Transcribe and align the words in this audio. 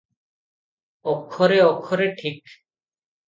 ଅକ୍ଷରେ 1.11 1.59
ଅକ୍ଷରେ 1.65 2.09
ଠିକ୍। 2.23 2.41